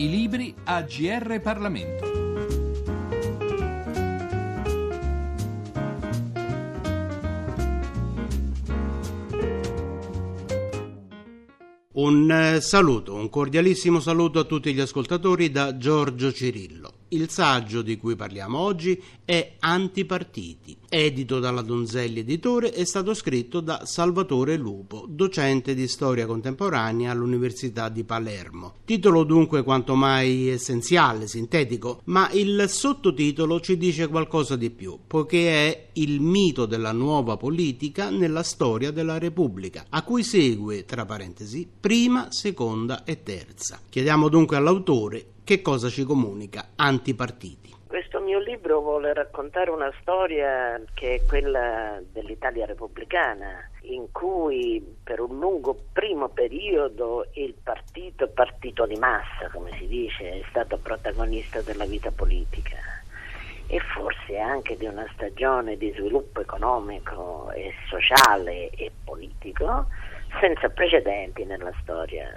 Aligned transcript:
I 0.00 0.08
libri 0.08 0.54
a 0.64 0.80
GR 0.80 1.40
Parlamento. 1.42 2.10
Un 11.92 12.30
eh, 12.30 12.62
saluto, 12.62 13.12
un 13.12 13.28
cordialissimo 13.28 14.00
saluto 14.00 14.38
a 14.38 14.44
tutti 14.44 14.72
gli 14.72 14.80
ascoltatori 14.80 15.50
da 15.50 15.76
Giorgio 15.76 16.32
Cirillo. 16.32 16.79
Il 17.12 17.28
saggio 17.28 17.82
di 17.82 17.96
cui 17.96 18.14
parliamo 18.14 18.56
oggi 18.56 19.02
è 19.24 19.54
Antipartiti. 19.58 20.76
Edito 20.88 21.40
dalla 21.40 21.60
Donzelli 21.60 22.20
Editore, 22.20 22.70
è 22.70 22.84
stato 22.84 23.14
scritto 23.14 23.58
da 23.58 23.84
Salvatore 23.84 24.56
Lupo, 24.56 25.06
docente 25.08 25.74
di 25.74 25.88
storia 25.88 26.26
contemporanea 26.26 27.10
all'Università 27.10 27.88
di 27.88 28.04
Palermo. 28.04 28.74
Titolo 28.84 29.24
dunque 29.24 29.64
quanto 29.64 29.96
mai 29.96 30.50
essenziale, 30.50 31.26
sintetico, 31.26 32.02
ma 32.04 32.30
il 32.30 32.66
sottotitolo 32.68 33.58
ci 33.58 33.76
dice 33.76 34.06
qualcosa 34.06 34.54
di 34.54 34.70
più, 34.70 34.96
poiché 35.04 35.48
è 35.48 35.86
il 35.94 36.20
mito 36.20 36.64
della 36.64 36.92
nuova 36.92 37.36
politica 37.36 38.10
nella 38.10 38.44
storia 38.44 38.92
della 38.92 39.18
Repubblica, 39.18 39.86
a 39.88 40.04
cui 40.04 40.22
segue, 40.22 40.84
tra 40.84 41.04
parentesi, 41.04 41.68
prima, 41.80 42.30
seconda 42.30 43.02
e 43.02 43.24
terza. 43.24 43.80
Chiediamo 43.88 44.28
dunque 44.28 44.56
all'autore 44.56 45.26
che 45.50 45.62
cosa 45.62 45.88
ci 45.88 46.04
comunica 46.04 46.68
Antipartiti? 46.76 47.74
Questo 47.88 48.20
mio 48.20 48.38
libro 48.38 48.78
vuole 48.82 49.12
raccontare 49.12 49.70
una 49.70 49.92
storia 50.00 50.80
che 50.94 51.16
è 51.16 51.26
quella 51.26 52.00
dell'Italia 52.12 52.66
repubblicana, 52.66 53.68
in 53.80 54.12
cui 54.12 54.80
per 55.02 55.18
un 55.18 55.40
lungo 55.40 55.76
primo 55.92 56.28
periodo 56.28 57.26
il 57.32 57.52
partito, 57.60 58.28
partito 58.28 58.86
di 58.86 58.94
massa, 58.94 59.50
come 59.52 59.72
si 59.76 59.88
dice, 59.88 60.38
è 60.38 60.44
stato 60.50 60.78
protagonista 60.78 61.60
della 61.62 61.84
vita 61.84 62.12
politica 62.12 62.76
e 63.66 63.80
forse 63.80 64.38
anche 64.38 64.76
di 64.76 64.86
una 64.86 65.10
stagione 65.14 65.76
di 65.76 65.92
sviluppo 65.96 66.42
economico 66.42 67.50
e 67.50 67.74
sociale 67.88 68.70
e 68.70 68.92
politico 69.02 69.86
senza 70.40 70.68
precedenti 70.68 71.44
nella 71.44 71.72
storia 71.82 72.30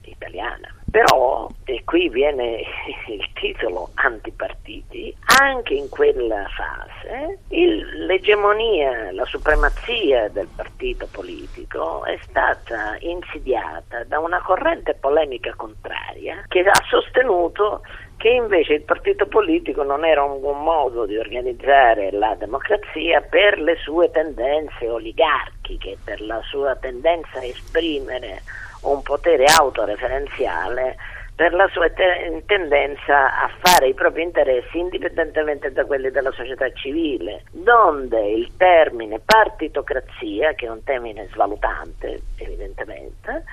italiana. 0.00 0.74
Però, 0.90 1.48
e 1.64 1.82
qui 1.84 2.08
viene 2.08 2.62
il 3.08 3.28
titolo 3.34 3.90
antipartiti, 3.94 5.14
anche 5.40 5.74
in 5.74 5.88
quella 5.88 6.46
fase 6.56 7.38
il, 7.48 8.06
l'egemonia, 8.06 9.12
la 9.12 9.24
supremazia 9.24 10.28
del 10.28 10.48
partito 10.54 11.06
politico 11.10 12.04
è 12.04 12.18
stata 12.22 12.96
insidiata 13.00 14.04
da 14.04 14.18
una 14.18 14.40
corrente 14.42 14.94
polemica 14.94 15.54
contraria 15.54 16.44
che 16.48 16.60
ha 16.60 16.82
sostenuto 16.88 17.82
che 18.16 18.28
invece 18.28 18.74
il 18.74 18.82
partito 18.82 19.26
politico 19.26 19.82
non 19.82 20.04
era 20.04 20.22
un 20.22 20.40
buon 20.40 20.62
modo 20.62 21.04
di 21.04 21.18
organizzare 21.18 22.10
la 22.12 22.34
democrazia 22.38 23.20
per 23.20 23.58
le 23.60 23.76
sue 23.76 24.10
tendenze 24.10 24.88
oligarchiche, 24.88 25.98
per 26.02 26.22
la 26.22 26.40
sua 26.42 26.74
tendenza 26.76 27.38
a 27.38 27.44
esprimere 27.44 28.42
un 28.90 29.02
potere 29.02 29.44
autoreferenziale 29.44 30.96
per 31.36 31.52
la 31.52 31.68
sua 31.68 31.90
te- 31.90 32.42
tendenza 32.46 33.42
a 33.42 33.50
fare 33.58 33.88
i 33.88 33.94
propri 33.94 34.22
interessi 34.22 34.78
indipendentemente 34.78 35.70
da 35.70 35.84
quelli 35.84 36.10
della 36.10 36.32
società 36.32 36.72
civile, 36.72 37.44
donde 37.50 38.30
il 38.30 38.56
termine 38.56 39.20
partitocrazia, 39.22 40.54
che 40.54 40.64
è 40.64 40.70
un 40.70 40.82
termine 40.82 41.28
svalutante 41.32 42.22
evidentemente, 42.36 43.44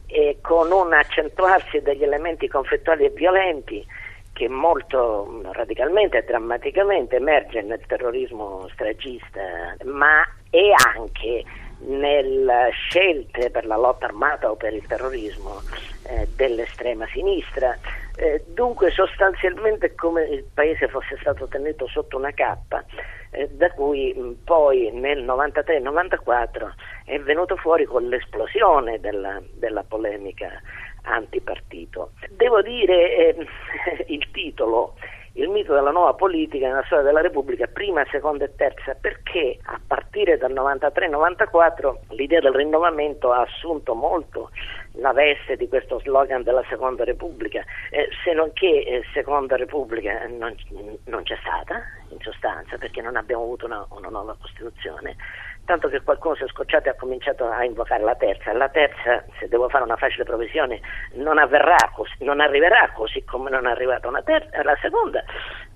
e 0.07 0.39
con 0.41 0.71
un 0.71 0.93
accentuarsi 0.93 1.81
degli 1.81 2.03
elementi 2.03 2.49
conflittuali 2.49 3.05
e 3.05 3.11
violenti 3.11 3.87
che 4.33 4.49
molto 4.49 5.41
radicalmente 5.53 6.19
e 6.19 6.25
drammaticamente 6.25 7.17
emerge 7.17 7.63
nel 7.63 7.81
terrorismo 7.87 8.69
stragista, 8.71 9.41
ma 9.85 10.23
è 10.51 10.73
anche 10.95 11.43
nelle 11.79 12.71
scelte 12.73 13.51
per 13.51 13.67
la 13.67 13.77
lotta 13.77 14.07
armata 14.07 14.51
o 14.51 14.57
per 14.57 14.75
il 14.75 14.87
terrorismo 14.87 15.61
eh, 16.09 16.29
dell'estrema 16.37 17.07
sinistra. 17.07 17.77
Eh, 18.17 18.45
dunque 18.49 18.91
sostanzialmente 18.91 19.95
come 19.95 20.25
il 20.25 20.45
paese 20.53 20.89
fosse 20.89 21.17
stato 21.21 21.47
tenuto 21.49 21.87
sotto 21.87 22.17
una 22.17 22.33
cappa, 22.33 22.85
eh, 23.37 23.49
da 23.51 23.71
cui 23.73 24.15
mh, 24.15 24.45
poi 24.45 24.91
nel 24.93 25.23
93-94 25.25 26.73
è 27.05 27.21
venuto 27.21 27.57
fuori 27.57 27.85
con 27.85 28.09
l'esplosione 28.09 28.99
della, 28.99 29.43
della 29.53 29.85
polemica 29.85 30.51
antipartito. 31.03 32.13
Devo 32.31 32.63
dire 32.63 33.17
eh, 33.17 33.47
il 34.09 34.31
titolo 34.31 34.95
il 35.37 35.49
mito 35.49 35.75
della 35.75 35.91
nuova 35.91 36.15
politica 36.15 36.67
nella 36.67 36.85
storia 36.85 37.05
della 37.05 37.21
Repubblica, 37.21 37.67
prima, 37.67 38.05
seconda 38.11 38.45
e 38.45 38.55
terza, 38.57 38.95
perché 38.99 39.59
a 39.65 39.79
partire 39.87 40.39
dal 40.39 40.53
93-94 40.53 42.15
l'idea 42.15 42.41
del 42.41 42.55
rinnovamento 42.55 43.33
ha 43.33 43.43
assunto 43.43 43.95
molto 43.95 44.51
la 44.93 45.13
veste 45.13 45.57
di 45.57 45.69
questo 45.69 45.99
slogan 46.01 46.43
della 46.43 46.65
Seconda 46.69 47.05
Repubblica, 47.05 47.63
eh, 47.91 48.09
se 48.25 48.33
non 48.33 48.53
che 48.55 48.67
eh, 48.67 49.03
Seconda 49.13 49.57
Repubblica 49.57 50.27
non, 50.27 50.55
non, 51.05 51.23
c'è 51.23 51.37
stata, 51.41 51.83
in 52.09 52.19
sostanza, 52.21 52.79
perché 52.79 53.03
non 53.03 53.17
abbiamo 53.17 53.43
avuto 53.43 53.67
una, 53.67 53.85
una 53.91 54.09
nuova 54.09 54.37
Costituzione 54.41 55.17
tanto 55.67 55.89
che 55.89 56.01
qualcuno 56.01 56.37
si 56.37 56.45
è 56.45 56.47
scocciato 56.47 56.87
e 56.87 56.93
ha 56.93 56.95
cominciato 56.95 57.45
a 57.51 57.65
invocare 57.65 58.03
la 58.03 58.15
terza. 58.15 58.53
La 58.53 58.69
terza, 58.69 59.23
se 59.39 59.49
devo 59.49 59.69
fare 59.69 59.85
una 59.85 59.97
facile 59.97 60.25
provisione, 60.25 60.81
non 61.15 61.37
avverrà 61.37 61.91
così, 61.93 62.15
non 62.21 62.41
arriverà 62.41 62.91
così 62.95 63.23
come 63.25 63.51
non 63.51 63.67
è 63.67 63.71
arrivata 63.71 64.09
una 64.09 64.23
terza, 64.23 64.63
la 64.63 64.79
seconda, 64.81 65.23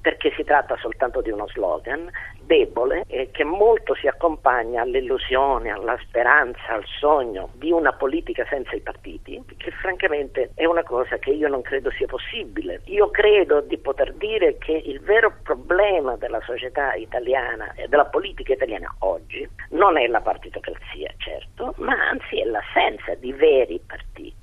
perché 0.00 0.32
si 0.37 0.44
tratta 0.44 0.76
soltanto 0.79 1.20
di 1.20 1.31
uno 1.31 1.47
slogan 1.49 2.11
debole 2.50 3.05
e 3.06 3.31
che 3.31 3.44
molto 3.44 3.94
si 3.94 4.08
accompagna 4.08 4.82
all'illusione, 4.82 5.70
alla 5.70 5.97
speranza, 6.02 6.61
al 6.69 6.85
sogno 6.99 7.50
di 7.52 7.70
una 7.70 7.93
politica 7.93 8.44
senza 8.49 8.75
i 8.75 8.81
partiti, 8.81 9.41
che 9.56 9.70
francamente 9.70 10.50
è 10.55 10.64
una 10.64 10.82
cosa 10.82 11.19
che 11.19 11.31
io 11.31 11.47
non 11.47 11.62
credo 11.62 11.93
sia 11.93 12.06
possibile. 12.06 12.81
Io 12.87 13.11
credo 13.11 13.61
di 13.61 13.79
poter 13.79 14.14
dire 14.14 14.58
che 14.58 14.73
il 14.73 15.00
vero 15.00 15.32
problema 15.44 16.17
della 16.17 16.41
società 16.41 16.94
italiana 16.94 17.73
e 17.75 17.87
della 17.87 18.06
politica 18.06 18.53
italiana 18.53 18.93
oggi 19.00 19.49
non 19.70 19.96
è 19.96 20.08
la 20.08 20.20
partitocrazia, 20.20 21.12
certo, 21.19 21.75
ma 21.76 21.94
anzi 22.08 22.41
è 22.41 22.44
l'assenza 22.44 23.14
di 23.14 23.32
veri 23.32 23.81
partiti 23.87 24.39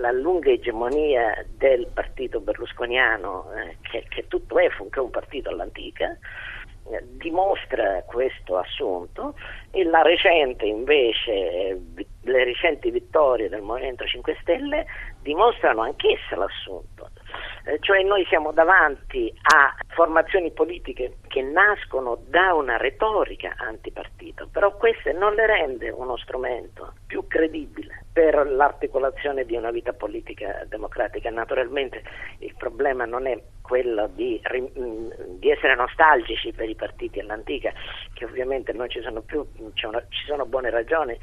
la 0.00 0.12
lunga 0.12 0.50
egemonia 0.50 1.44
del 1.56 1.88
partito 1.92 2.40
berlusconiano, 2.40 3.52
eh, 3.54 3.76
che, 3.82 4.04
che, 4.08 4.26
tutto 4.28 4.58
è 4.58 4.68
funché 4.70 5.00
un 5.00 5.10
partito 5.10 5.50
all'antica, 5.50 6.16
eh, 6.90 7.04
dimostra 7.18 8.02
questo 8.04 8.56
assunto 8.56 9.34
e 9.70 9.84
la 9.84 10.02
recente 10.02 10.64
invece, 10.64 11.78
le 12.22 12.44
recenti 12.44 12.90
vittorie 12.90 13.48
del 13.48 13.62
Movimento 13.62 14.04
5 14.04 14.38
Stelle 14.40 14.86
dimostrano 15.20 15.82
anch'esse 15.82 16.34
l'assunto. 16.34 17.10
Eh, 17.64 17.78
cioè 17.80 18.02
noi 18.02 18.24
siamo 18.26 18.52
davanti 18.52 19.32
a 19.52 19.74
formazioni 19.88 20.50
politiche 20.52 21.18
che 21.28 21.42
nascono 21.42 22.22
da 22.28 22.54
una 22.54 22.76
retorica 22.76 23.54
antipartito, 23.58 24.48
però 24.50 24.76
queste 24.76 25.12
non 25.12 25.34
le 25.34 25.46
rende 25.46 25.90
uno 25.90 26.16
strumento 26.16 26.94
più 27.06 27.26
credibile 27.26 28.04
per 28.12 28.46
l'articolazione 28.46 29.44
di 29.44 29.54
una 29.54 29.70
vita 29.70 29.92
politica 29.92 30.64
democratica. 30.68 31.30
Naturalmente 31.30 32.02
il 32.38 32.54
problema 32.56 33.04
non 33.04 33.26
è 33.26 33.40
quello 33.60 34.08
di, 34.14 34.40
di 35.38 35.50
essere 35.50 35.74
nostalgici 35.74 36.52
per 36.52 36.68
i 36.70 36.74
partiti 36.74 37.20
all'antica, 37.20 37.70
che 38.14 38.24
ovviamente 38.24 38.72
non 38.72 38.88
ci 38.88 39.02
sono 39.02 39.20
più, 39.20 39.46
ci 39.74 40.24
sono 40.26 40.46
buone 40.46 40.70
ragioni, 40.70 41.18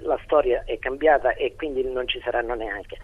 la 0.00 0.18
storia 0.22 0.62
è 0.64 0.78
cambiata 0.78 1.34
e 1.34 1.56
quindi 1.56 1.82
non 1.82 2.06
ci 2.06 2.20
saranno 2.20 2.54
neanche 2.54 2.98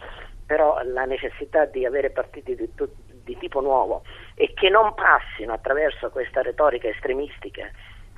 però 0.47 0.81
la 0.83 1.05
necessità 1.05 1.65
di 1.65 1.85
avere 1.85 2.11
partiti 2.11 2.55
di, 2.55 2.69
di 3.25 3.37
tipo 3.39 3.61
nuovo 3.61 4.03
e 4.35 4.53
che 4.55 4.69
non 4.69 4.95
passino 4.95 5.53
attraverso 5.53 6.11
questa 6.11 6.43
retorica 6.43 6.89
estremistica 6.89 7.71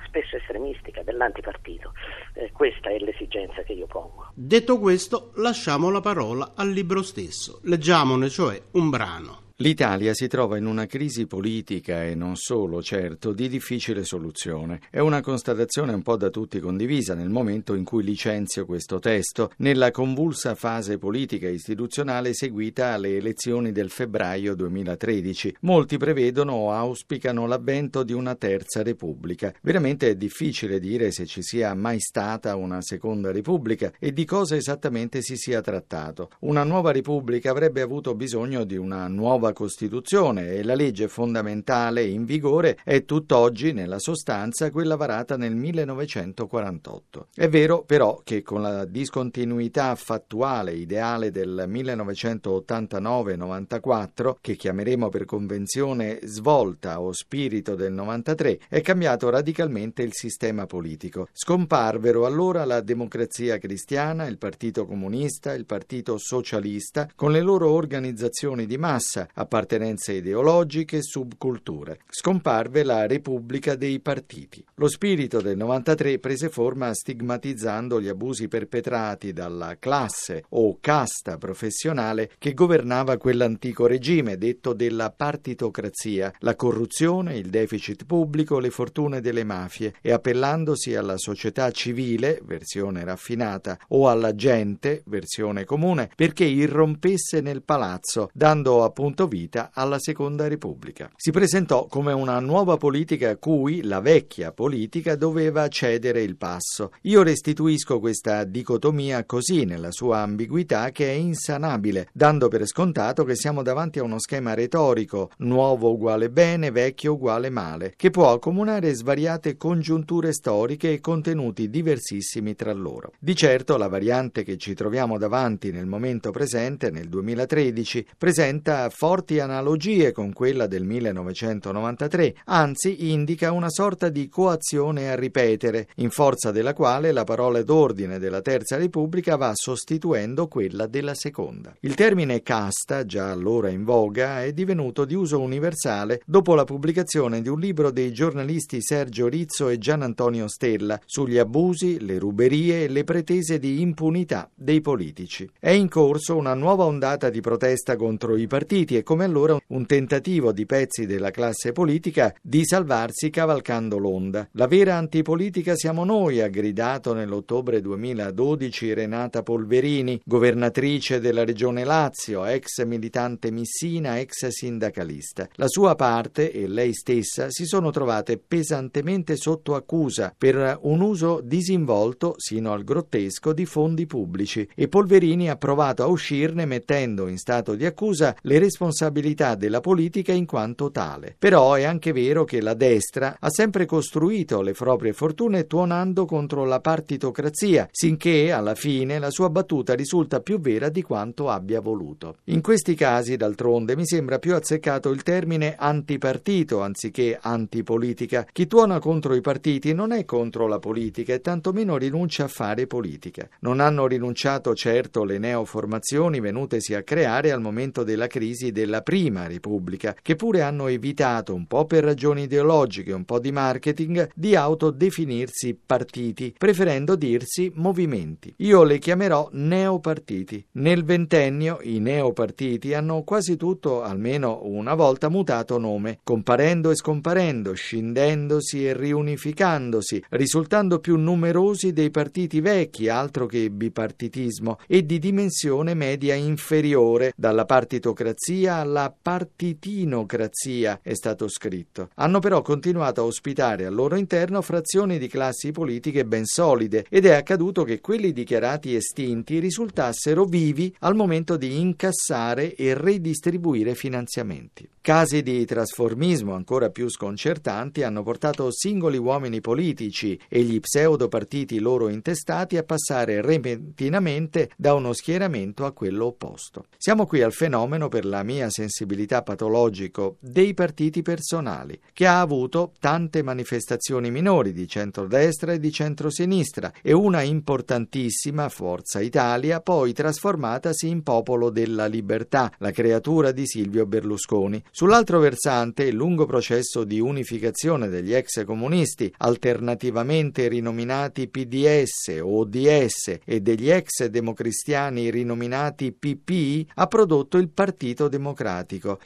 spesso 0.05 0.37
estremistica 0.37 1.03
dell'antipartito. 1.03 1.93
Eh, 2.33 2.51
questa 2.51 2.89
è 2.89 2.97
l'esigenza 2.97 3.61
che 3.63 3.73
io 3.73 3.87
pongo. 3.87 4.31
Detto 4.33 4.79
questo, 4.79 5.31
lasciamo 5.35 5.89
la 5.89 5.99
parola 5.99 6.53
al 6.55 6.69
libro 6.69 7.03
stesso. 7.03 7.59
Leggiamone 7.63 8.29
cioè 8.29 8.59
un 8.71 8.89
brano. 8.89 9.46
L'Italia 9.59 10.13
si 10.13 10.27
trova 10.27 10.57
in 10.57 10.67
una 10.67 10.85
crisi 10.85 11.25
politica 11.25 12.03
e 12.03 12.13
non 12.13 12.35
solo, 12.35 12.79
certo, 12.83 13.33
di 13.33 13.49
difficile 13.49 14.03
soluzione. 14.03 14.81
È 14.91 14.99
una 14.99 15.19
constatazione 15.19 15.93
un 15.93 16.03
po' 16.03 16.15
da 16.15 16.29
tutti 16.29 16.59
condivisa 16.59 17.15
nel 17.15 17.29
momento 17.31 17.73
in 17.73 17.83
cui 17.83 18.03
licenzio 18.03 18.67
questo 18.67 18.99
testo, 18.99 19.49
nella 19.57 19.89
convulsa 19.89 20.53
fase 20.53 20.99
politica 20.99 21.47
e 21.47 21.53
istituzionale 21.53 22.35
seguita 22.35 22.93
alle 22.93 23.17
elezioni 23.17 23.71
del 23.71 23.89
febbraio 23.89 24.53
2013. 24.53 25.55
Molti 25.61 25.97
prevedono 25.97 26.53
o 26.53 26.71
auspicano 26.71 27.47
l'avvento 27.47 28.03
di 28.03 28.13
una 28.13 28.35
terza 28.35 28.83
repubblica. 28.83 29.51
Veramente 29.63 30.09
è 30.09 30.15
difficile 30.15 30.79
dire 30.79 31.09
se 31.09 31.25
ci 31.25 31.41
sia 31.41 31.73
mai 31.73 31.99
stata 31.99 32.55
una 32.55 32.83
seconda 32.83 33.31
repubblica 33.31 33.91
e 33.97 34.13
di 34.13 34.23
cosa 34.23 34.55
esattamente 34.55 35.23
si 35.23 35.35
sia 35.35 35.61
trattato. 35.61 36.29
Una 36.41 36.63
nuova 36.63 36.91
repubblica 36.91 37.49
avrebbe 37.49 37.81
avuto 37.81 38.13
bisogno 38.13 38.63
di 38.63 38.77
una 38.77 39.07
nuova 39.07 39.45
nuova 39.47 39.53
Costituzione 39.53 40.53
e 40.53 40.63
la 40.63 40.73
legge 40.75 41.07
fondamentale 41.07 42.03
in 42.03 42.25
vigore 42.25 42.77
è 42.83 43.05
tutt'oggi, 43.05 43.71
nella 43.73 43.99
sostanza, 43.99 44.71
quella 44.71 44.95
varata 44.95 45.37
nel 45.37 45.55
1948. 45.55 47.27
È 47.33 47.47
vero 47.47 47.83
però 47.83 48.19
che 48.23 48.41
con 48.41 48.61
la 48.61 48.83
discontinuità 48.85 49.95
fattuale 49.95 50.73
ideale 50.73 51.31
del 51.31 51.65
1989-94, 51.67 54.35
che 54.41 54.55
chiameremo 54.55 55.09
per 55.09 55.25
convenzione 55.25 56.19
svolta 56.23 57.01
o 57.01 57.11
spirito 57.13 57.75
del 57.75 57.93
93, 57.93 58.59
è 58.67 58.81
cambiato 58.81 59.29
radicalmente 59.29 60.01
il 60.03 60.13
sistema 60.13 60.65
politico. 60.65 61.29
Scomparvero 61.31 62.25
allora 62.25 62.65
la 62.65 62.81
democrazia 62.81 63.57
cristiana, 63.57 64.27
il 64.27 64.37
Partito 64.37 64.85
Comunista, 64.85 65.53
il 65.53 65.65
Partito 65.65 66.17
Socialista, 66.17 67.09
con 67.15 67.31
le 67.31 67.39
loro 67.41 67.71
organizzazioni 67.71 68.65
di 68.65 68.77
massa, 68.77 69.27
appartenenze 69.37 70.13
ideologiche 70.13 71.01
subculture. 71.01 71.99
Scomparve 72.09 72.83
la 72.83 73.05
Repubblica 73.07 73.75
dei 73.75 73.99
partiti. 73.99 74.63
Lo 74.75 74.87
spirito 74.87 75.41
del 75.41 75.57
93 75.57 76.19
prese 76.19 76.49
forma 76.49 76.93
stigmatizzando 76.93 78.01
gli 78.01 78.07
abusi 78.07 78.47
perpetrati 78.47 79.33
dalla 79.33 79.77
classe 79.79 80.43
o 80.49 80.77
casta 80.81 81.37
professionale 81.37 82.31
che 82.37 82.53
governava 82.53 83.17
quell'antico 83.17 83.85
regime 83.85 84.37
detto 84.37 84.73
della 84.73 85.11
partitocrazia, 85.11 86.33
la 86.39 86.55
corruzione, 86.55 87.37
il 87.37 87.49
deficit 87.49 88.05
pubblico, 88.05 88.59
le 88.59 88.69
fortune 88.69 89.21
delle 89.21 89.43
mafie 89.43 89.93
e 90.01 90.11
appellandosi 90.11 90.95
alla 90.95 91.17
società 91.17 91.71
civile, 91.71 92.41
versione 92.43 93.03
raffinata, 93.03 93.77
o 93.89 94.09
alla 94.09 94.35
gente, 94.35 95.03
versione 95.05 95.65
comune, 95.65 96.09
perché 96.15 96.45
irrompesse 96.45 97.41
nel 97.41 97.61
palazzo, 97.61 98.29
dando 98.33 98.83
appunto 98.83 99.26
vita 99.27 99.71
alla 99.73 99.99
Seconda 99.99 100.47
Repubblica. 100.47 101.11
Si 101.15 101.31
presentò 101.31 101.85
come 101.85 102.13
una 102.13 102.39
nuova 102.39 102.77
politica 102.77 103.29
a 103.29 103.37
cui 103.37 103.83
la 103.83 103.99
vecchia 103.99 104.51
politica 104.51 105.15
doveva 105.15 105.67
cedere 105.67 106.21
il 106.23 106.37
passo. 106.37 106.91
Io 107.01 107.23
restituisco 107.23 107.99
questa 107.99 108.43
dicotomia 108.43 109.25
così 109.25 109.65
nella 109.65 109.91
sua 109.91 110.19
ambiguità 110.19 110.91
che 110.91 111.09
è 111.09 111.13
insanabile, 111.13 112.09
dando 112.13 112.47
per 112.47 112.65
scontato 112.65 113.23
che 113.23 113.35
siamo 113.35 113.61
davanti 113.61 113.99
a 113.99 114.03
uno 114.03 114.19
schema 114.19 114.53
retorico, 114.53 115.31
nuovo 115.37 115.91
uguale 115.91 116.29
bene, 116.29 116.71
vecchio 116.71 117.13
uguale 117.13 117.49
male, 117.49 117.93
che 117.95 118.09
può 118.09 118.31
accomunare 118.31 118.93
svariate 118.93 119.57
congiunture 119.57 120.33
storiche 120.33 120.93
e 120.93 120.99
contenuti 120.99 121.69
diversissimi 121.69 122.55
tra 122.55 122.73
loro. 122.73 123.13
Di 123.19 123.35
certo 123.35 123.77
la 123.77 123.87
variante 123.87 124.43
che 124.43 124.57
ci 124.57 124.73
troviamo 124.73 125.17
davanti 125.17 125.71
nel 125.71 125.85
momento 125.85 126.31
presente, 126.31 126.89
nel 126.89 127.09
2013, 127.09 128.05
presenta 128.17 128.89
forti 128.89 129.16
forti 129.17 129.39
analogie 129.39 130.11
con 130.11 130.31
quella 130.31 130.67
del 130.67 130.83
1993, 130.83 132.35
anzi 132.45 133.11
indica 133.11 133.51
una 133.51 133.67
sorta 133.67 134.09
di 134.09 134.29
coazione 134.29 135.09
a 135.09 135.15
ripetere, 135.15 135.87
in 135.95 136.11
forza 136.11 136.51
della 136.51 136.73
quale 136.73 137.11
la 137.11 137.23
parola 137.23 137.63
d'ordine 137.63 138.19
della 138.19 138.41
Terza 138.41 138.77
Repubblica 138.77 139.35
va 139.35 139.53
sostituendo 139.55 140.47
quella 140.47 140.85
della 140.85 141.15
Seconda. 141.15 141.75
Il 141.79 141.95
termine 141.95 142.43
casta, 142.43 143.07
già 143.07 143.31
allora 143.31 143.69
in 143.69 143.83
voga, 143.83 144.43
è 144.43 144.53
divenuto 144.53 145.03
di 145.03 145.15
uso 145.15 145.39
universale 145.39 146.21
dopo 146.23 146.53
la 146.53 146.63
pubblicazione 146.63 147.41
di 147.41 147.49
un 147.49 147.59
libro 147.59 147.89
dei 147.89 148.13
giornalisti 148.13 148.83
Sergio 148.83 149.27
Rizzo 149.27 149.69
e 149.69 149.79
Gian 149.79 150.03
Antonio 150.03 150.47
Stella 150.47 150.99
sugli 151.05 151.39
abusi, 151.39 152.05
le 152.05 152.19
ruberie 152.19 152.83
e 152.83 152.87
le 152.87 153.03
pretese 153.03 153.57
di 153.57 153.81
impunità 153.81 154.47
dei 154.53 154.79
politici. 154.79 155.49
È 155.59 155.71
in 155.71 155.89
corso 155.89 156.35
una 156.35 156.53
nuova 156.53 156.83
ondata 156.83 157.31
di 157.31 157.41
protesta 157.41 157.95
contro 157.95 158.35
i 158.35 158.45
partiti 158.45 158.95
e 158.95 159.05
come 159.07 159.23
allora 159.23 159.57
un 159.67 159.85
tentativo 159.85 160.51
di 160.51 160.65
pezzi 160.65 161.05
della 161.05 161.31
classe 161.31 161.71
politica 161.71 162.35
di 162.41 162.65
salvarsi 162.65 163.29
cavalcando 163.29 163.97
l'onda. 163.97 164.49
La 164.51 164.67
vera 164.67 164.95
antipolitica 164.95 165.77
siamo 165.77 166.03
noi, 166.03 166.41
ha 166.41 166.49
gridato 166.49 167.13
nell'ottobre 167.13 167.79
2012 167.79 168.93
Renata 168.93 169.43
Polverini, 169.43 170.19
governatrice 170.25 171.21
della 171.21 171.45
regione 171.45 171.85
Lazio, 171.85 172.43
ex 172.43 172.83
militante 172.83 173.49
missina, 173.49 174.19
ex 174.19 174.47
sindacalista. 174.47 175.47
La 175.53 175.69
sua 175.69 175.95
parte 175.95 176.51
e 176.51 176.67
lei 176.67 176.93
stessa 176.93 177.49
si 177.49 177.65
sono 177.65 177.91
trovate 177.91 178.37
pesantemente 178.37 179.37
sotto 179.37 179.75
accusa 179.75 180.35
per 180.37 180.79
un 180.81 180.99
uso 180.99 181.39
disinvolto, 181.41 182.33
sino 182.35 182.73
al 182.73 182.83
grottesco, 182.83 183.53
di 183.53 183.65
fondi 183.65 184.05
pubblici 184.05 184.67
e 184.75 184.89
Polverini 184.89 185.49
ha 185.49 185.55
provato 185.55 186.03
a 186.03 186.07
uscirne 186.07 186.65
mettendo 186.65 187.29
in 187.29 187.37
stato 187.37 187.73
di 187.73 187.85
accusa 187.85 188.35
le 188.41 188.59
responsabilità 188.59 188.95
responsabilità 188.97 189.53
della 189.53 189.79
politica 189.79 190.31
in 190.33 190.47
quanto 190.47 190.89
tale. 190.89 191.35
Però 191.37 191.75
è 191.75 191.83
anche 191.83 192.11
vero 192.11 192.43
che 192.43 192.61
la 192.61 192.73
destra 192.73 193.37
ha 193.39 193.49
sempre 193.49 193.85
costruito 193.85 194.61
le 194.61 194.73
proprie 194.73 195.13
fortune 195.13 195.67
tuonando 195.67 196.25
contro 196.25 196.65
la 196.65 196.79
partitocrazia, 196.79 197.87
sinché 197.91 198.51
alla 198.51 198.73
fine 198.73 199.19
la 199.19 199.29
sua 199.29 199.49
battuta 199.49 199.93
risulta 199.93 200.39
più 200.39 200.59
vera 200.59 200.89
di 200.89 201.03
quanto 201.03 201.49
abbia 201.49 201.79
voluto. 201.79 202.37
In 202.45 202.61
questi 202.61 202.95
casi, 202.95 203.35
d'altronde, 203.35 203.95
mi 203.95 204.05
sembra 204.05 204.39
più 204.39 204.55
azzeccato 204.55 205.09
il 205.09 205.21
termine 205.21 205.75
antipartito 205.77 206.81
anziché 206.81 207.37
antipolitica. 207.39 208.47
Chi 208.51 208.65
tuona 208.65 208.99
contro 208.99 209.35
i 209.35 209.41
partiti 209.41 209.93
non 209.93 210.11
è 210.11 210.25
contro 210.25 210.67
la 210.67 210.79
politica 210.79 211.33
e 211.33 211.41
tantomeno 211.41 211.97
rinuncia 211.97 212.45
a 212.45 212.47
fare 212.47 212.87
politica. 212.87 213.47
Non 213.59 213.79
hanno 213.79 214.07
rinunciato 214.07 214.73
certo 214.73 215.23
le 215.23 215.37
neoformazioni 215.37 216.39
venutesi 216.39 216.95
a 216.95 217.03
creare 217.03 217.51
al 217.51 217.61
momento 217.61 218.03
della 218.03 218.27
crisi 218.27 218.71
della 218.77 219.01
Prima 219.01 219.47
Repubblica, 219.47 220.15
che 220.21 220.35
pure 220.35 220.61
hanno 220.61 220.85
evitato, 220.85 221.55
un 221.55 221.65
po' 221.65 221.85
per 221.85 222.03
ragioni 222.03 222.43
ideologiche, 222.43 223.11
un 223.11 223.25
po' 223.25 223.39
di 223.39 223.51
marketing, 223.51 224.29
di 224.35 224.55
autodefinirsi 224.55 225.79
partiti, 225.83 226.53
preferendo 226.55 227.15
dirsi 227.15 227.71
movimenti. 227.73 228.53
Io 228.57 228.83
le 228.83 228.99
chiamerò 228.99 229.49
neopartiti. 229.53 230.63
Nel 230.73 231.03
ventennio 231.03 231.79
i 231.81 231.97
neopartiti 231.97 232.93
hanno 232.93 233.23
quasi 233.23 233.57
tutto, 233.57 234.03
almeno 234.03 234.59
una 234.65 234.93
volta, 234.93 235.27
mutato 235.27 235.79
nome, 235.79 236.19
comparendo 236.23 236.91
e 236.91 236.95
scomparendo, 236.95 237.73
scindendosi 237.73 238.85
e 238.85 238.93
riunificandosi, 238.93 240.23
risultando 240.29 240.99
più 240.99 241.17
numerosi 241.17 241.93
dei 241.93 242.11
partiti 242.11 242.61
vecchi, 242.61 243.09
altro 243.09 243.47
che 243.47 243.71
bipartitismo, 243.71 244.77
e 244.85 245.03
di 245.03 245.17
dimensione 245.17 245.95
media 245.95 246.35
inferiore, 246.35 247.33
dalla 247.35 247.65
partitocrazia 247.65 248.65
alla 248.67 249.13
partitinocrazia, 249.19 250.99
è 251.01 251.13
stato 251.13 251.47
scritto. 251.47 252.09
Hanno 252.15 252.39
però 252.39 252.61
continuato 252.61 253.21
a 253.21 253.25
ospitare 253.25 253.85
al 253.85 253.93
loro 253.93 254.15
interno 254.15 254.61
frazioni 254.61 255.17
di 255.17 255.27
classi 255.27 255.71
politiche 255.71 256.25
ben 256.25 256.45
solide 256.45 257.05
ed 257.09 257.25
è 257.25 257.33
accaduto 257.33 257.83
che 257.83 257.99
quelli 257.99 258.33
dichiarati 258.33 258.95
estinti 258.95 259.59
risultassero 259.59 260.45
vivi 260.45 260.93
al 260.99 261.15
momento 261.15 261.57
di 261.57 261.79
incassare 261.79 262.75
e 262.75 262.93
redistribuire 262.93 263.95
finanziamenti. 263.95 264.89
Casi 265.07 265.41
di 265.41 265.63
trasformismo 265.63 266.53
ancora 266.53 266.89
più 266.89 267.09
sconcertanti 267.09 268.03
hanno 268.03 268.23
portato 268.23 268.67
singoli 268.73 269.17
uomini 269.17 269.61
politici 269.61 270.37
e 270.49 270.63
gli 270.63 270.81
pseudopartiti 270.81 271.79
loro 271.79 272.09
intestati 272.09 272.75
a 272.75 272.83
passare 272.83 273.41
repentinamente 273.41 274.69
da 274.75 274.93
uno 274.95 275.13
schieramento 275.13 275.85
a 275.85 275.93
quello 275.93 276.25
opposto. 276.25 276.87
Siamo 276.97 277.25
qui 277.25 277.41
al 277.41 277.53
fenomeno, 277.53 278.09
per 278.09 278.25
la 278.25 278.43
mia 278.43 278.56
sensibilità 278.69 279.43
patologico, 279.43 280.37
dei 280.39 280.73
partiti 280.73 281.21
personali, 281.21 281.99
che 282.13 282.25
ha 282.25 282.41
avuto 282.41 282.91
tante 282.99 283.43
manifestazioni 283.43 284.31
minori 284.31 284.73
di 284.73 284.87
centrodestra 284.87 285.73
e 285.73 285.79
di 285.79 285.91
centrosinistra 285.91 286.91
e 287.01 287.13
una 287.13 287.41
importantissima 287.41 288.69
Forza 288.69 289.21
Italia, 289.21 289.79
poi 289.81 290.13
trasformatasi 290.13 291.07
in 291.07 291.23
Popolo 291.23 291.69
della 291.69 292.07
Libertà, 292.07 292.71
la 292.79 292.91
creatura 292.91 293.51
di 293.51 293.65
Silvio 293.65 294.05
Berlusconi. 294.05 294.83
Sull'altro 294.91 295.39
versante, 295.39 296.03
il 296.03 296.15
lungo 296.15 296.45
processo 296.45 297.03
di 297.03 297.19
unificazione 297.19 298.09
degli 298.09 298.33
ex 298.33 298.65
comunisti, 298.65 299.31
alternativamente 299.37 300.67
rinominati 300.67 301.47
PDS 301.47 302.39
o 302.41 302.59
ODS, 302.59 303.39
e 303.45 303.61
degli 303.61 303.89
ex 303.89 304.25
democristiani 304.25 305.29
rinominati 305.29 306.11
PP, 306.11 306.91
ha 306.95 307.07
prodotto 307.07 307.57
il 307.57 307.69
Partito 307.69 308.27
Democratico, 308.27 308.46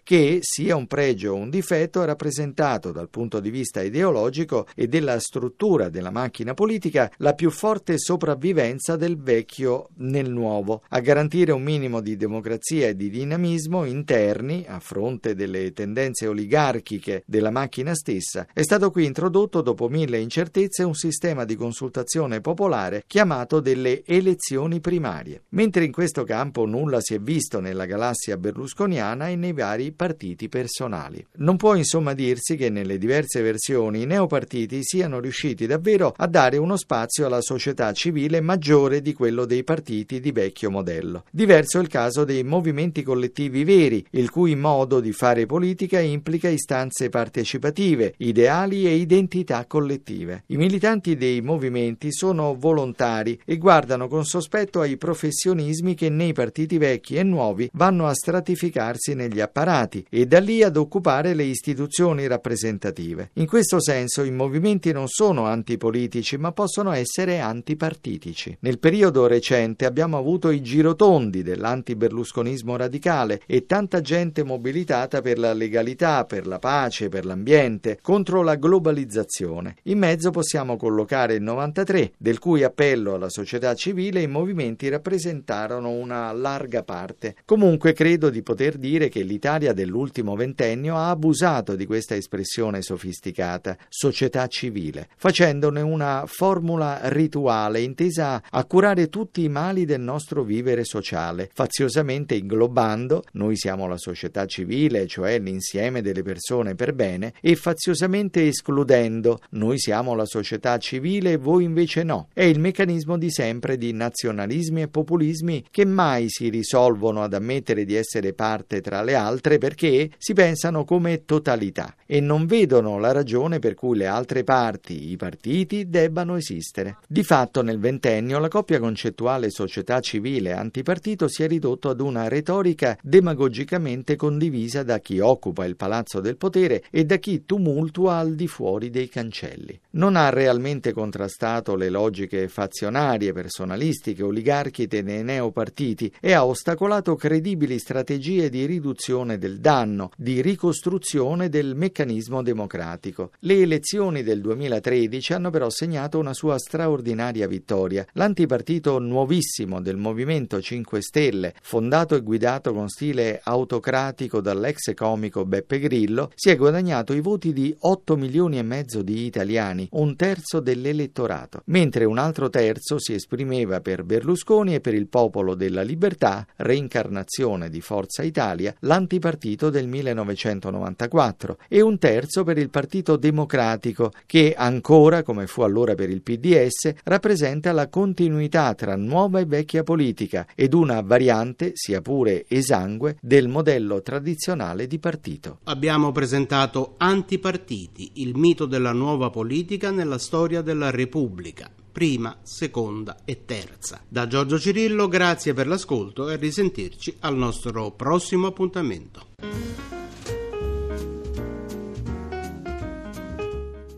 che, 0.03 0.39
sia 0.41 0.75
un 0.75 0.87
pregio 0.87 1.33
o 1.33 1.35
un 1.35 1.49
difetto, 1.49 2.01
ha 2.01 2.05
rappresentato 2.05 2.91
dal 2.91 3.09
punto 3.09 3.39
di 3.39 3.49
vista 3.49 3.81
ideologico 3.81 4.67
e 4.75 4.87
della 4.87 5.19
struttura 5.19 5.89
della 5.89 6.11
macchina 6.11 6.53
politica 6.53 7.11
la 7.17 7.33
più 7.33 7.49
forte 7.49 7.97
sopravvivenza 7.97 8.95
del 8.95 9.17
vecchio 9.17 9.89
nel 9.97 10.29
nuovo, 10.29 10.83
a 10.89 10.99
garantire 10.99 11.51
un 11.51 11.63
minimo 11.63 12.01
di 12.01 12.15
democrazia 12.15 12.87
e 12.87 12.95
di 12.95 13.09
dinamismo 13.09 13.85
interni 13.85 14.65
a 14.67 14.79
fronte 14.79 15.35
delle 15.35 15.73
tendenze 15.73 16.27
oligarchiche 16.27 17.23
della 17.25 17.51
macchina 17.51 17.93
stessa, 17.93 18.47
è 18.53 18.61
stato 18.61 18.91
qui 18.91 19.05
introdotto 19.05 19.61
dopo 19.61 19.89
mille 19.89 20.17
incertezze 20.17 20.83
un 20.83 20.95
sistema 20.95 21.45
di 21.45 21.55
consultazione 21.55 22.41
popolare 22.41 23.03
chiamato 23.07 23.59
delle 23.59 24.03
elezioni 24.05 24.79
primarie. 24.79 25.43
Mentre 25.49 25.83
in 25.83 25.91
questo 25.91 26.23
campo 26.23 26.65
nulla 26.65 26.99
si 27.01 27.13
è 27.13 27.19
visto 27.19 27.59
nella 27.59 27.85
galassia 27.85 28.37
berlusconiana 28.37 29.11
e 29.20 29.36
nei 29.36 29.53
vari 29.53 29.91
partiti 29.91 30.48
personali. 30.50 31.25
Non 31.38 31.58
può 31.58 31.75
insomma 31.75 32.13
dirsi 32.13 32.56
che 32.56 32.70
nelle 32.70 32.98
diverse 32.98 33.41
versioni 33.41 34.01
i 34.03 34.06
neopartiti 34.06 34.80
siano 34.84 35.20
riusciti 35.20 35.65
davvero 35.65 36.13
a 36.15 36.27
dare 36.27 36.58
uno 36.58 36.77
spazio 36.77 37.25
alla 37.25 37.41
società 37.41 37.91
civile 37.91 38.41
maggiore 38.41 39.01
di 39.01 39.13
quello 39.13 39.46
dei 39.46 39.63
partiti 39.63 40.20
di 40.20 40.32
vecchio 40.32 40.70
modello. 40.70 41.25
Diverso 41.30 41.80
è 41.80 41.82
il 41.82 41.88
caso 41.88 42.24
dei 42.24 42.44
movimenti 42.44 43.03
collettivi 43.03 43.63
veri, 43.63 44.06
il 44.12 44.30
cui 44.30 44.56
modo 44.56 45.00
di 45.00 45.12
fare 45.12 45.46
politica 45.46 46.00
implica 46.00 46.48
istanze 46.48 47.10
partecipative, 47.10 48.13
ideali 48.18 48.86
e 48.86 48.96
identità 48.96 49.65
collettive. 49.65 50.44
I 50.48 50.58
militanti 50.58 51.18
dei 51.18 51.41
movimenti 51.41 52.12
sono 52.13 52.56
volontari 52.56 53.39
e 53.46 53.58
guardano 53.58 54.08
con 54.08 54.25
sospetto 54.25 54.82
ai 54.82 54.98
professionismi 54.98 55.96
che 55.96 56.10
nei 56.10 56.34
partiti 56.34 56.77
vecchi 56.77 57.15
e 57.15 57.24
nuovi 57.24 57.70
vanno 57.74 58.08
a 58.08 58.13
stratificarsi 58.13 59.00
negli 59.10 59.39
apparati 59.41 60.05
e 60.10 60.25
da 60.25 60.39
lì 60.39 60.63
ad 60.63 60.77
occupare 60.77 61.34
le 61.34 61.43
istituzioni 61.43 62.27
rappresentative. 62.27 63.31
In 63.34 63.48
questo 63.48 63.81
senso 63.81 64.24
i 64.24 64.31
movimenti 64.31 64.91
non 64.91 65.08
sono 65.08 65.46
antipolitici 65.46 66.38
ma 66.38 66.51
possono 66.51 66.91
essere 66.91 67.39
antipartitici. 67.39 68.55
Nel 68.62 68.79
periodo 68.79 69.27
recente 69.27 69.86
abbiamo 69.86 70.17
avuto 70.17 70.51
i 70.51 70.62
girotondi 70.62 71.41
dell'antiberlusconismo 71.43 72.77
radicale 72.77 73.41
e 73.48 73.65
tanta 73.65 74.01
gente 74.01 74.43
mobilitata 74.43 75.22
per 75.22 75.39
la 75.39 75.53
legalità, 75.53 76.25
per 76.25 76.46
la 76.48 76.60
pace, 76.60 77.10
per 77.10 77.25
l'ambiente, 77.25 77.98
contro 78.01 78.43
la 78.43 78.55
globalizzazione. 78.55 79.77
In 79.84 79.98
mezzo 79.98 80.31
possiamo 80.31 80.77
collocare 80.77 81.36
il 81.36 81.41
93, 81.41 82.13
del 82.17 82.39
cui 82.39 82.63
appello 82.63 83.15
alla 83.15 83.29
società 83.29 83.74
civile 83.74 84.22
i 84.22 84.27
movimenti 84.27 84.89
rappresentarono 84.89 85.89
una 85.89 86.31
larga 86.31 86.84
parte. 86.84 87.36
Comunque 87.46 87.93
credo 87.93 88.29
di 88.29 88.41
poter 88.41 88.77
dire 88.77 88.90
che 88.91 89.21
l'Italia 89.21 89.74
dell'ultimo 89.74 90.36
ventennio 90.36 90.98
ha 90.98 91.10
abusato 91.10 91.75
di 91.75 91.86
questa 91.86 92.15
espressione 92.15 92.81
sofisticata, 92.81 93.77
società 93.88 94.48
civile, 94.48 95.07
facendone 95.15 95.81
una 95.81 96.25
formula 96.25 97.00
rituale 97.03 97.81
intesa 97.81 98.43
a 98.50 98.65
curare 98.65 99.07
tutti 99.07 99.43
i 99.43 99.50
mali 99.50 99.86
del 99.86 100.01
nostro 100.01 100.43
vivere 100.43 100.83
sociale, 100.83 101.50
faziosamente 101.53 102.36
inglobando, 102.36 103.24
noi 103.33 103.55
siamo 103.55 103.88
la 103.88 103.98
società 103.98 104.45
civile, 104.45 105.07
cioè 105.07 105.39
l'insieme 105.39 106.01
delle 106.01 106.21
persone 106.21 106.75
per 106.75 106.93
bene, 106.93 107.33
e 107.39 107.55
faziosamente 107.55 108.45
escludendo 108.45 109.39
noi 109.51 109.79
siamo 109.79 110.15
la 110.15 110.25
società 110.25 110.77
civile 110.77 111.33
e 111.33 111.38
voi 111.38 111.63
invece 111.63 112.03
no. 112.03 112.27
È 112.33 112.43
il 112.43 112.60
meccanismo 112.60 113.17
di 113.17 113.31
sempre 113.31 113.77
di 113.77 113.93
nazionalismi 113.93 114.81
e 114.81 114.88
populismi 114.89 115.65
che 115.71 115.86
mai 115.86 116.25
si 116.27 116.50
risolvono 116.50 117.24
ad 117.24 117.33
ammettere 117.33 117.86
di 117.86 117.95
essere 117.95 118.33
parte 118.33 118.80
tra 118.81 119.01
le 119.01 119.15
altre 119.15 119.57
perché 119.57 120.09
si 120.17 120.33
pensano 120.33 120.83
come 120.83 121.25
totalità 121.25 121.95
e 122.05 122.19
non 122.19 122.45
vedono 122.45 123.00
la 123.00 123.11
ragione 123.11 123.59
per 123.59 123.75
cui 123.75 123.97
le 123.97 124.07
altre 124.07 124.43
parti, 124.43 125.11
i 125.11 125.15
partiti, 125.15 125.89
debbano 125.89 126.35
esistere. 126.35 126.97
Di 127.07 127.23
fatto 127.23 127.61
nel 127.61 127.79
ventennio 127.79 128.39
la 128.39 128.50
coppia 128.50 128.79
concettuale 128.79 129.50
società 129.50 130.00
civile 130.00 130.53
antipartito 130.53 131.27
si 131.27 131.43
è 131.43 131.47
ridotto 131.47 131.89
ad 131.89 132.01
una 132.01 132.27
retorica 132.27 132.97
demagogicamente 133.01 134.15
condivisa 134.15 134.83
da 134.83 135.00
chi 135.00 135.19
occupa 135.19 135.65
il 135.65 135.75
palazzo 135.75 136.19
del 136.19 136.38
potere 136.38 136.83
e 136.91 137.05
da 137.05 137.17
chi 137.17 137.45
tumultua 137.45 138.15
al 138.15 138.35
di 138.35 138.47
fuori 138.47 138.89
dei 138.89 139.07
cancelli. 139.07 139.79
Non 139.91 140.15
ha 140.15 140.29
realmente 140.29 140.91
contrastato 140.91 141.75
le 141.75 141.89
logiche 141.89 142.47
fazionarie, 142.47 143.33
personalistiche, 143.33 144.23
oligarchiche 144.23 145.03
dei 145.03 145.23
neopartiti 145.23 146.11
e 146.19 146.33
ha 146.33 146.45
ostacolato 146.45 147.15
credibili 147.15 147.79
strategie 147.79 148.50
di 148.50 148.61
riduzione 148.65 149.38
del 149.38 149.60
danno, 149.60 150.12
di 150.15 150.41
ricostruzione 150.41 151.50
del 151.50 151.75
meccanismo 151.75 152.41
democratico. 152.41 153.32
Le 153.39 153.62
elezioni 153.62 154.24
del 154.24 154.41
2013 154.41 155.34
hanno 155.34 155.50
però 155.50 155.70
segnato 155.70 156.20
una 156.20 156.34
sua 156.34 156.58
straordinaria 156.58 157.48
vittoria. 157.48 158.06
L'antipartito 158.13 159.00
nuovissimo 159.00 159.82
del 159.82 159.98
Movimento 159.98 160.62
5 160.62 161.01
Stelle, 161.01 161.53
fondato 161.62 162.15
e 162.15 162.22
guidato 162.22 162.74
con 162.74 162.88
stile 162.88 163.39
autocratico 163.44 164.41
dall'ex 164.41 164.94
comico 164.94 165.46
Beppe 165.46 165.80
Grillo, 165.80 166.32
si 166.36 166.50
è 166.50 166.56
guadagnato 166.56 167.13
i 167.13 167.22
voti 167.22 167.53
di 167.53 167.75
8 167.77 168.15
milioni 168.15 168.58
e 168.58 168.63
mezzo 168.63 169.01
di 169.01 169.25
italiani, 169.25 169.88
un 169.91 170.15
terzo 170.15 170.60
dell'elettorato, 170.60 171.62
mentre 171.65 172.06
un 172.06 172.18
altro 172.18 172.50
terzo 172.50 173.00
si 173.00 173.13
esprimeva 173.13 173.82
per 173.82 174.03
Berlusconi 174.03 174.75
e 174.75 174.82
per 174.82 174.94
il 174.94 175.08
Popolo 175.08 175.56
della 175.56 175.82
Libertà, 175.82 176.46
reincarnazione 176.58 177.70
di 177.70 177.82
Forza 177.82 178.24
Italia, 178.24 178.50
l'antipartito 178.79 179.70
del 179.70 179.88
1994, 179.88 181.58
e 181.67 181.81
un 181.81 181.98
terzo 181.98 182.43
per 182.43 182.58
il 182.58 182.70
Partito 182.70 183.15
Democratico, 183.15 184.12
che 184.25 184.53
ancora, 184.55 185.24
come 185.24 185.48
fu 185.48 185.62
allora 185.62 185.96
per 185.96 186.10
il 186.10 186.22
PDS, 186.22 186.93
rappresenta 187.03 187.72
la 187.72 187.88
continuità 187.88 188.74
tra 188.74 188.96
nuova 188.96 189.39
e 189.39 189.46
vecchia 189.46 189.84
politica 189.84 190.48
ed 190.55 190.74
una 190.74 191.01
variante, 191.01 191.72
sia 191.74 192.01
pure 192.01 192.46
esangue, 192.48 193.17
del 193.22 193.48
modello 193.48 194.01
tradizionale 194.01 194.88
di 194.88 195.00
partito. 195.00 195.60
Abbiamo 195.65 196.12
presentato 196.12 196.96
Antipartiti, 196.98 198.12
il 198.15 198.36
mito 198.36 198.65
della 198.65 198.93
nuova 198.93 199.29
politica 199.29 199.91
nella 199.91 200.17
storia 200.17 200.62
della 200.62 200.89
Repubblica. 200.89 201.70
Prima, 201.91 202.39
seconda 202.41 203.17
e 203.25 203.45
terza. 203.45 204.01
Da 204.07 204.27
Giorgio 204.27 204.57
Cirillo, 204.57 205.07
grazie 205.07 205.53
per 205.53 205.67
l'ascolto 205.67 206.29
e 206.29 206.33
a 206.33 206.38
risentirci 206.38 207.17
al 207.19 207.36
nostro 207.36 207.91
prossimo 207.91 208.48
appuntamento. 208.48 209.27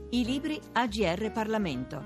I 0.09 0.23
libri 0.25 0.59
AGR 0.73 1.31
Parlamento. 1.31 2.03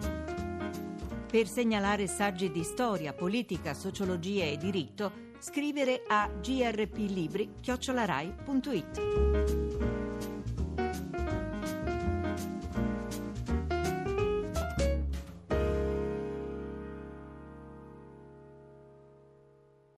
Per 1.29 1.48
segnalare 1.48 2.08
saggi 2.08 2.51
di 2.51 2.63
storia, 2.63 3.13
politica, 3.13 3.74
sociologia 3.74 4.46
e 4.46 4.58
diritto, 4.58 5.12
scrivere 5.39 6.03
a 6.08 6.29
grplibri.it. 6.41 7.65